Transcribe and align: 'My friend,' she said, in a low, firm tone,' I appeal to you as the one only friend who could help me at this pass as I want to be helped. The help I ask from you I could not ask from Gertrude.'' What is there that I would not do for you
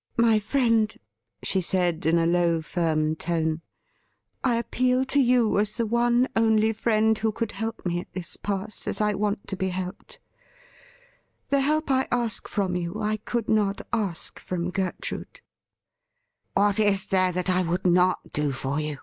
'My 0.28 0.38
friend,' 0.38 0.94
she 1.42 1.62
said, 1.62 2.04
in 2.04 2.18
a 2.18 2.26
low, 2.26 2.60
firm 2.60 3.16
tone,' 3.16 3.62
I 4.44 4.56
appeal 4.56 5.06
to 5.06 5.18
you 5.18 5.58
as 5.58 5.72
the 5.76 5.86
one 5.86 6.28
only 6.36 6.74
friend 6.74 7.16
who 7.16 7.32
could 7.32 7.52
help 7.52 7.86
me 7.86 7.98
at 8.00 8.12
this 8.12 8.36
pass 8.36 8.86
as 8.86 9.00
I 9.00 9.14
want 9.14 9.46
to 9.48 9.56
be 9.56 9.70
helped. 9.70 10.18
The 11.48 11.62
help 11.62 11.90
I 11.90 12.06
ask 12.12 12.48
from 12.48 12.76
you 12.76 13.00
I 13.00 13.16
could 13.16 13.48
not 13.48 13.80
ask 13.94 14.38
from 14.38 14.68
Gertrude.'' 14.70 15.40
What 16.52 16.78
is 16.78 17.06
there 17.06 17.32
that 17.32 17.48
I 17.48 17.62
would 17.62 17.86
not 17.86 18.34
do 18.34 18.52
for 18.52 18.78
you 18.78 18.98